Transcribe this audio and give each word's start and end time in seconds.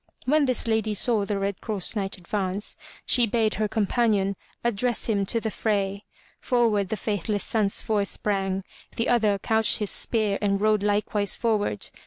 When 0.25 0.45
this 0.45 0.65
lady 0.67 0.95
saw 0.95 1.25
the 1.25 1.37
Red 1.37 1.61
Cross 1.61 1.95
Knight 1.95 2.17
advance, 2.17 2.75
she 3.05 3.27
bade 3.27 3.53
her 3.61 3.67
companion 3.67 4.35
address 4.63 5.05
him 5.05 5.27
to 5.27 5.39
the 5.39 5.51
fray. 5.51 6.05
Forward 6.39 6.89
the 6.89 6.97
faithless 6.97 7.43
Sansfoy 7.43 8.05
sprang. 8.07 8.63
The 8.95 9.07
other 9.09 9.37
couched 9.37 9.77
his 9.77 9.91
spear 9.91 10.39
and 10.41 10.59
rode 10.59 10.81
likewise 10.81 11.35
forward. 11.35 11.91